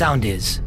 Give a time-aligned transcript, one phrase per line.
[0.00, 0.62] sound is.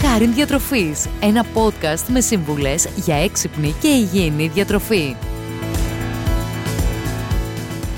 [0.00, 5.16] Χάριν Διατροφής, ένα podcast με σύμβουλες για έξυπνη και υγιεινή διατροφή.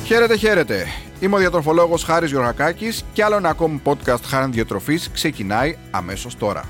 [0.05, 0.87] Χαίρετε, χαίρετε.
[1.21, 6.65] Είμαι ο διατροφολόγος Χάρης Γιωργακάκης και άλλο ένα ακόμη podcast Χάριν Διατροφής ξεκινάει αμέσως τώρα.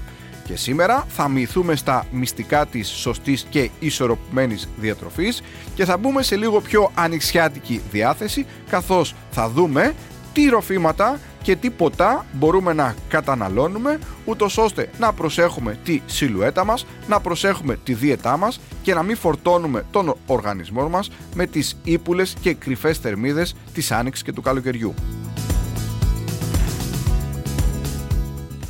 [0.45, 5.43] Και σήμερα θα μυθούμε στα μυστικά της σωστής και ισορροπημένης διατροφής
[5.75, 9.95] και θα μπούμε σε λίγο πιο ανοιξιάτικη διάθεση καθώς θα δούμε
[10.32, 16.86] τι ροφήματα και τι ποτά μπορούμε να καταναλώνουμε ούτως ώστε να προσέχουμε τη σιλουέτα μας,
[17.08, 22.36] να προσέχουμε τη δίαιτά μας και να μην φορτώνουμε τον οργανισμό μας με τις ύπουλες
[22.40, 24.95] και κρυφές θερμίδες της άνοιξης και του καλοκαιριού.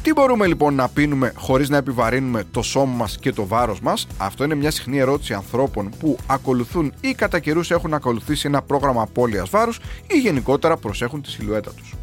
[0.02, 4.06] Τι μπορούμε λοιπόν να πίνουμε χωρίς να επιβαρύνουμε το σώμα μας και το βάρος μας;
[4.19, 9.02] Αυτό είναι μια συχνή ερώτηση ανθρώπων που ακολουθούν ή κατά καιρούς έχουν ακολουθήσει ένα πρόγραμμα
[9.02, 11.95] απώλειας βάρους ή γενικότερα προσέχουν τη σιλουέτα τους.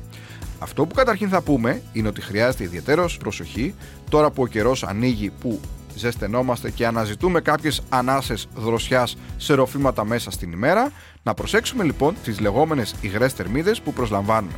[0.59, 3.75] Αυτό που καταρχήν θα πούμε είναι ότι χρειάζεται ιδιαίτερος προσοχή
[4.09, 5.59] τώρα που ο καιρός ανοίγει που
[5.95, 10.91] ζεσθενόμαστε και αναζητούμε κάποιες ανάσες δροσιάς σε ροφήματα μέσα στην ημέρα,
[11.23, 14.53] να προσέξουμε λοιπόν τις λεγόμενες υγρές θερμίδες που προσλαμβάνουμε.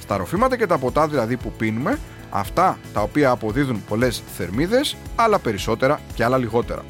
[0.00, 1.98] Στα ροφήματα και τα ποτά δηλαδή που πίνουμε,
[2.30, 6.84] αυτά τα οποία αποδίδουν πολλές θερμίδες, άλλα περισσότερα και άλλα λιγότερα.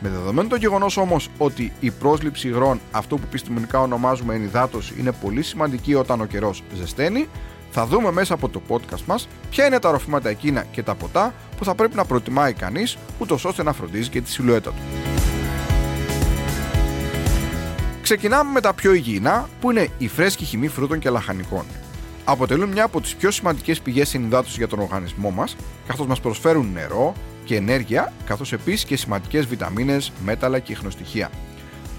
[0.00, 5.12] Με δεδομένο το γεγονός όμως ότι η πρόσληψη υγρών, αυτό που επιστημονικά ονομάζουμε ενυδάτωση, είναι
[5.12, 7.28] πολύ σημαντική όταν ο καιρός ζεσταίνει,
[7.70, 11.34] θα δούμε μέσα από το podcast μας ποια είναι τα ροφήματα εκείνα και τα ποτά
[11.56, 14.82] που θα πρέπει να προτιμάει κανείς ούτως ώστε να φροντίζει και τη σιλουέτα του.
[18.02, 21.64] Ξεκινάμε με τα πιο υγιεινά που είναι η φρέσκη χυμή φρούτων και λαχανικών.
[22.24, 26.72] Αποτελούν μια από τις πιο σημαντικές πηγές συνυδάτωσης για τον οργανισμό μας καθώς μας προσφέρουν
[26.72, 27.14] νερό
[27.44, 31.30] και ενέργεια καθώς επίσης και σημαντικές βιταμίνες, μέταλλα και ιχνοστοιχεία.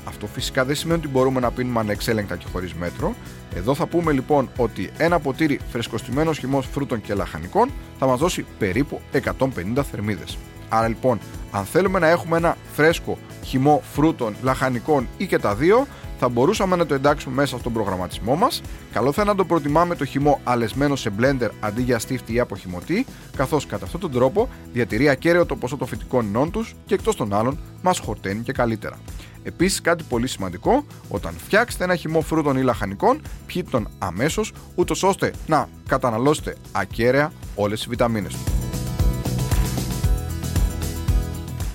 [0.08, 3.16] Αυτό φυσικά δεν σημαίνει ότι μπορούμε να πίνουμε ανεξέλεγκτα και χωρίς μέτρο.
[3.55, 7.69] Εδώ θα πούμε λοιπόν ότι ένα ποτήρι φρεσκοστημένος χυμός φρούτων και λαχανικών
[8.00, 10.38] θα μας δώσει περίπου 150 θερμίδες.
[10.69, 11.19] Άρα λοιπόν,
[11.52, 15.88] αν θέλουμε να έχουμε ένα φρέσκο χυμό φρούτων, λαχανικών ή και τα δύο,
[16.19, 18.62] θα μπορούσαμε να το εντάξουμε μέσα στον προγραμματισμό μας.
[18.91, 22.40] Καλό θα είναι να το προτιμάμε το χυμό αλεσμένο σε blender αντί για στίφτη ή
[22.40, 26.94] αποχυμωτή, καθώς κατά αυτόν τον τρόπο διατηρεί ακέραιο το ποσό των φυτικών ινών του και
[26.94, 28.97] εκτός των άλλων μας χορταίνει και καλύτερα.
[29.47, 35.03] Επίσης, κάτι πολύ σημαντικό, όταν φτιάξετε ένα χυμό φρούτων ή λαχανικών, πιείτε τον αμέσως, ούτως
[35.03, 38.40] ώστε να καταναλώσετε ακέραια όλες τι βιταμίνες του.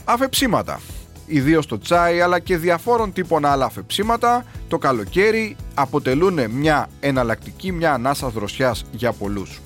[0.05, 0.81] Αφεψίματα.
[1.27, 7.93] Ιδίως το τσάι αλλά και διαφόρων τύπων άλλα αφεψίματα το καλοκαίρι αποτελούν μια εναλλακτική, μια
[7.93, 9.61] ανάσα δροσιάς για πολλούς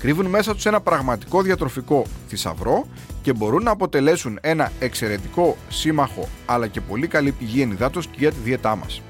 [0.00, 2.86] κρύβουν μέσα τους ένα πραγματικό διατροφικό θησαυρό
[3.22, 8.30] και μπορούν να αποτελέσουν ένα εξαιρετικό σύμμαχο αλλά και πολύ καλή πηγή ενυδάτωσης και για
[8.30, 9.02] τη δίαιτά μας.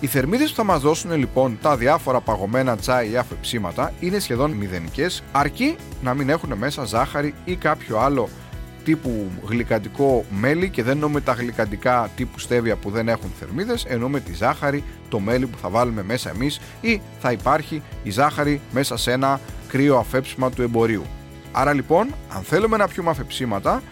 [0.00, 4.50] Οι θερμίδες που θα μας δώσουν λοιπόν τα διάφορα παγωμένα τσάι ή αφεψίματα είναι σχεδόν
[4.50, 8.28] μηδενικές αρκεί να μην έχουν μέσα ζάχαρη ή κάποιο άλλο
[8.84, 14.20] τύπου γλυκαντικό μέλι και δεν εννοούμε τα γλυκαντικά τύπου στέβια που δεν έχουν θερμίδες, εννοούμε
[14.20, 18.96] τη ζάχαρη, το μέλι που θα βάλουμε μέσα εμείς ή θα υπάρχει η ζάχαρη μέσα
[18.96, 21.04] σε ένα κρύο αφέψιμα του εμπορίου.
[21.52, 23.82] Άρα λοιπόν, αν θέλουμε να πιούμε αφεψίματα,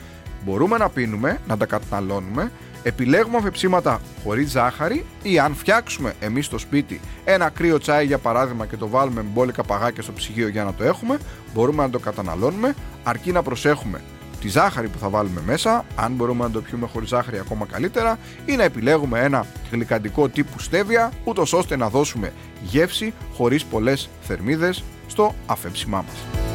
[0.45, 2.51] μπορούμε να πίνουμε, να τα καταναλώνουμε,
[2.83, 8.67] επιλέγουμε αφεψίματα χωρίς ζάχαρη ή αν φτιάξουμε εμείς στο σπίτι ένα κρύο τσάι για παράδειγμα
[8.67, 11.19] και το βάλουμε με μπόλικα παγάκια στο ψυγείο για να το έχουμε,
[11.55, 12.75] μπορούμε να το καταναλώνουμε
[13.05, 14.01] αρκεί να προσέχουμε
[14.41, 18.19] τη ζάχαρη που θα βάλουμε μέσα, αν μπορούμε να το πιούμε χωρίς ζάχαρη ακόμα καλύτερα,
[18.47, 22.33] ή να επιλέγουμε ένα γλυκαντικό τύπου στέβια, ούτως ώστε να δώσουμε
[22.63, 26.47] γεύση χωρίς πολλές θερμίδες στο αφέψιμά μας.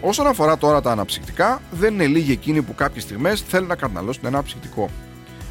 [0.00, 4.24] Όσον αφορά τώρα τα αναψυκτικά, δεν είναι λίγοι εκείνοι που κάποιες στιγμές θέλουν να καταναλώσουν
[4.26, 4.90] ένα ψυκτικό.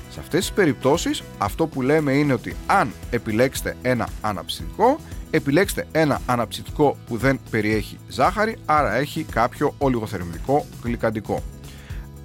[0.10, 5.00] Σε αυτές τις περιπτώσεις, αυτό που λέμε είναι ότι αν επιλέξετε ένα αναψυκτικό,
[5.30, 11.44] επιλέξτε ένα αναψυκτικό που δεν περιέχει ζάχαρη, άρα έχει κάποιο ολιγοθερμικό γλυκαντικό.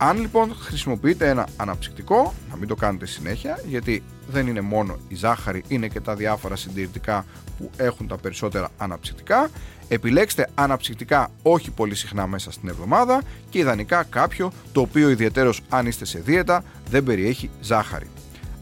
[0.05, 5.15] Αν λοιπόν χρησιμοποιείτε ένα αναψυκτικό, να μην το κάνετε συνέχεια, γιατί δεν είναι μόνο η
[5.15, 7.25] ζάχαρη, είναι και τα διάφορα συντηρητικά
[7.59, 9.51] που έχουν τα περισσότερα αναψυκτικά.
[9.89, 15.87] Επιλέξτε αναψυκτικά όχι πολύ συχνά μέσα στην εβδομάδα και ιδανικά κάποιο το οποίο ιδιαίτερος αν
[15.87, 18.12] είστε σε δίαιτα δεν περιέχει ζάχαρη.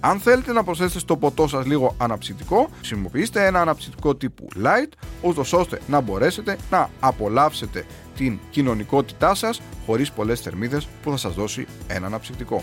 [0.00, 4.92] Αν θέλετε να προσθέσετε στο ποτό σας λίγο αναψυκτικό, χρησιμοποιήστε ένα αναψυκτικό τύπου light,
[5.22, 7.84] ούτως ώστε να μπορέσετε να απολαύσετε
[8.16, 12.62] την κοινωνικότητά σας χωρίς πολλές θερμίδες που θα σας δώσει ένα αναψυκτικό.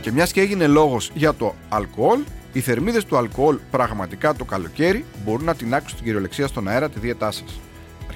[0.00, 2.20] Και μιας και έγινε λόγος για το αλκοόλ,
[2.52, 6.98] οι θερμίδες του αλκοόλ πραγματικά το καλοκαίρι μπορούν να τεινάξουν την κυριολεξία στον αέρα τη
[6.98, 7.60] δίαιτά σας.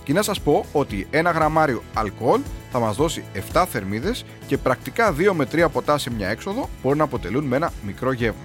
[0.06, 2.40] Αρκεί να σας πω ότι ένα γραμμάριο αλκοόλ
[2.70, 6.98] θα μας δώσει 7 θερμίδες και πρακτικά 2 με 3 ποτά σε μια έξοδο μπορούν
[6.98, 8.42] να αποτελούν με ένα μικρό γεύμα.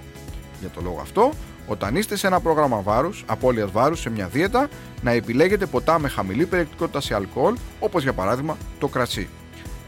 [0.60, 1.32] Για το λόγο αυτό,
[1.66, 4.68] Όταν είστε σε ένα πρόγραμμα βάρους, απώλειας βάρους, σε μια δίαιτα,
[5.02, 9.28] να επιλέγετε ποτά με χαμηλή περιεκτικότητα σε αλκοόλ, όπως για παράδειγμα το κρασί.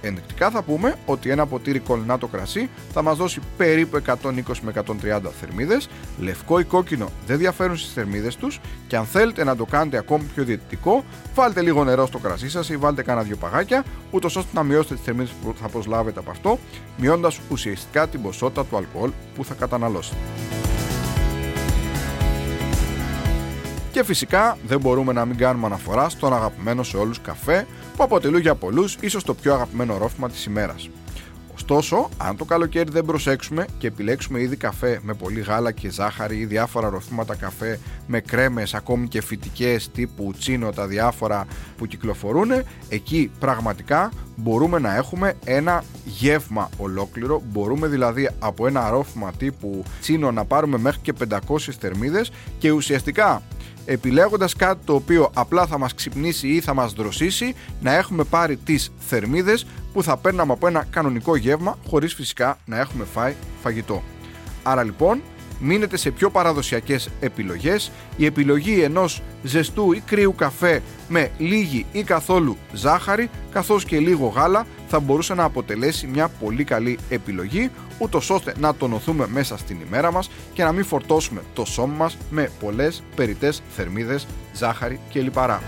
[0.03, 4.21] Ενδεικτικά θα πούμε ότι ένα ποτήρι κολλινάτο κρασί θα μας δώσει περίπου 120
[4.63, 4.73] με
[5.03, 5.89] 130 θερμίδες,
[6.19, 10.25] λευκό ή κόκκινο δεν διαφέρουν στις θερμίδες τους και αν θέλετε να το κάνετε ακόμη
[10.35, 11.05] πιο διαιτητικό,
[11.35, 14.95] βάλτε λίγο νερό στο κρασί σας ή βάλτε κάνα δυο παγάκια, ούτως ώστε να μειώσετε
[14.95, 16.59] τις θερμίδες που θα προσλάβετε από αυτό,
[16.97, 20.17] μειώνοντας ουσιαστικά την ποσότητα του αλκοόλ που θα καταναλώσετε.
[23.93, 27.67] Και φυσικά δεν μπορούμε να μην κάνουμε αναφορά στον αγαπημένο σε όλους καφέ
[27.97, 30.89] που αποτελούν για πολλούς ίσως το πιο αγαπημένο ρόφημα της ημέρας.
[31.55, 36.37] Ωστόσο, αν το καλοκαίρι δεν προσέξουμε και επιλέξουμε ήδη καφέ με πολύ γάλα και ζάχαρη
[36.37, 41.47] ή διάφορα ροφήματα καφέ με κρέμες ακόμη και φυτικές τύπου τσίνο τα διάφορα
[41.77, 42.51] που κυκλοφορούν,
[42.89, 47.43] εκεί πραγματικά μπορούμε να έχουμε ένα γεύμα ολόκληρο.
[47.51, 51.13] Μπορούμε δηλαδή από ένα ρόφημα τύπου τσίνο να πάρουμε μέχρι και
[51.49, 53.43] 500 θερμίδες και ουσιαστικά
[53.85, 58.57] επιλέγοντας κάτι το οποίο απλά θα μας ξυπνήσει ή θα μας δροσίσει να έχουμε πάρει
[58.57, 64.03] τις θερμίδες που θα παίρναμε από ένα κανονικό γεύμα χωρίς φυσικά να έχουμε φάει φαγητό.
[64.63, 65.23] Άρα λοιπόν
[65.61, 67.91] μείνετε σε πιο παραδοσιακές επιλογές.
[68.17, 74.27] Η επιλογή ενός ζεστού ή κρύου καφέ με λίγη ή καθόλου ζάχαρη καθώς και λίγο
[74.27, 79.77] γάλα θα μπορούσε να αποτελέσει μια πολύ καλή επιλογή ούτως ώστε να τονωθούμε μέσα στην
[79.87, 85.21] ημέρα μας και να μην φορτώσουμε το σώμα μας με πολλές περιτές θερμίδες, ζάχαρη και
[85.21, 85.63] λιπαρά.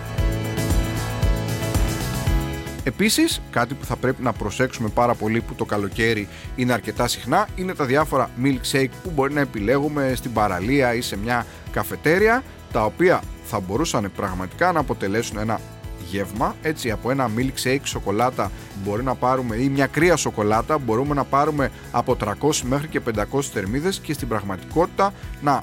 [2.84, 7.48] Επίσης, κάτι που θα πρέπει να προσέξουμε πάρα πολύ που το καλοκαίρι είναι αρκετά συχνά
[7.56, 12.42] είναι τα διάφορα milkshake που μπορεί να επιλέγουμε στην παραλία ή σε μια καφετέρια
[12.72, 15.60] τα οποία θα μπορούσαν πραγματικά να αποτελέσουν ένα
[16.14, 18.50] γεύμα έτσι από ένα milkshake σοκολάτα
[18.84, 22.32] μπορεί να πάρουμε ή μια κρύα σοκολάτα μπορούμε να πάρουμε από 300
[22.62, 23.00] μέχρι και
[23.32, 25.12] 500 θερμίδες και στην πραγματικότητα
[25.42, 25.62] να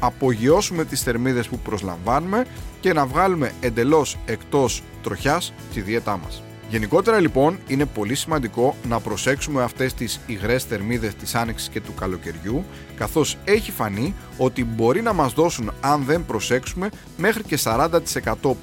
[0.00, 2.46] απογειώσουμε τις θερμίδες που προσλαμβάνουμε
[2.80, 6.42] και να βγάλουμε εντελώς εκτός τροχιάς τη δίαιτά μας.
[6.74, 11.94] Γενικότερα λοιπόν είναι πολύ σημαντικό να προσέξουμε αυτές τις υγρές θερμίδες της άνοιξης και του
[11.94, 12.64] καλοκαιριού
[12.96, 17.90] καθώς έχει φανεί ότι μπορεί να μας δώσουν αν δεν προσέξουμε μέχρι και 40%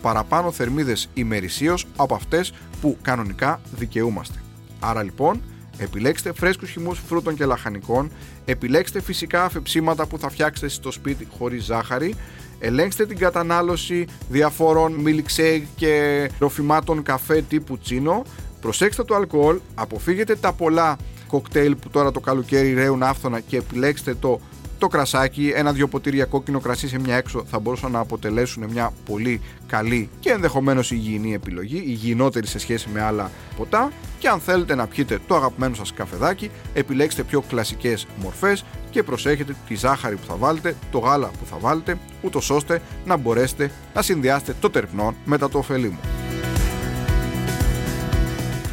[0.01, 4.39] παραπάνω θερμίδες ημερησίως από αυτές που κανονικά δικαιούμαστε.
[4.79, 5.41] Άρα λοιπόν
[5.77, 8.11] επιλέξτε φρέσκους χυμούς φρούτων και λαχανικών,
[8.45, 12.15] επιλέξτε φυσικά αφεψίματα που θα φτιάξετε στο σπίτι χωρίς ζάχαρη,
[12.61, 18.23] ελέγξτε την κατανάλωση διαφόρων milkshake και ροφημάτων καφέ τύπου τσίνο,
[18.61, 20.97] προσέξτε το αλκοόλ, αποφύγετε τα πολλά
[21.27, 24.39] κοκτέιλ που τώρα το καλοκαίρι ρέουν άφθονα και επιλέξτε το
[24.81, 29.41] το κρασάκι, ένα-δυο ποτήρια κόκκινο κρασί σε μια έξω θα μπορούσαν να αποτελέσουν μια πολύ
[29.67, 34.87] καλή και ενδεχομένως υγιεινή επιλογή, υγιεινότερη σε σχέση με άλλα ποτά και αν θέλετε να
[34.87, 40.35] πιείτε το αγαπημένο σας καφεδάκι, επιλέξτε πιο κλασικές μορφές και προσέχετε τη ζάχαρη που θα
[40.35, 45.37] βάλετε, το γάλα που θα βάλετε, ούτως ώστε να μπορέσετε να συνδυάσετε το τερπνό με
[45.37, 46.20] τα το μου.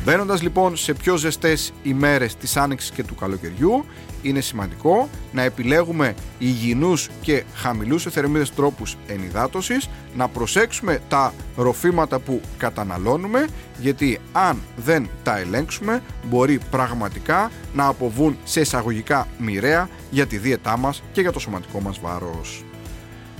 [0.08, 3.84] Μπαίνοντας λοιπόν σε πιο ζεστές ημέρες της άνοιξης και του καλοκαιριού,
[4.22, 12.18] είναι σημαντικό να επιλέγουμε υγιεινούς και χαμηλούς σε θερμίδες τρόπους ενυδάτωσης, να προσέξουμε τα ροφήματα
[12.18, 13.46] που καταναλώνουμε,
[13.78, 20.76] γιατί αν δεν τα ελέγξουμε μπορεί πραγματικά να αποβούν σε εισαγωγικά μοιραία για τη δίαιτά
[20.76, 22.64] μας και για το σωματικό μας βάρος.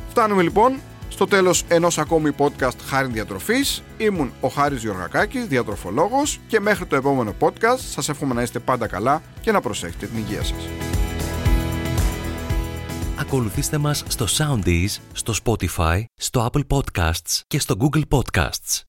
[0.09, 3.83] Φτάνουμε λοιπόν στο τέλος ενός ακόμη podcast Χάρη Διατροφής.
[3.97, 8.87] Ήμουν ο Χάρης Γιωργακάκης, διατροφολόγος και μέχρι το επόμενο podcast σας εύχομαι να είστε πάντα
[8.87, 10.69] καλά και να προσέχετε την υγεία σας.
[13.19, 18.89] Ακολουθήστε μας στο Soundees, στο Spotify, στο Apple Podcasts και στο Google Podcasts.